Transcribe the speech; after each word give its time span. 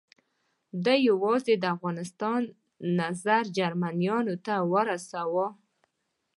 ده 0.83 0.93
یوازې 1.09 1.53
د 1.59 1.63
افغانستان 1.75 2.41
نظر 2.99 3.43
جرمنیانو 3.57 4.35
ته 4.45 4.53
ورساوه. 4.71 5.47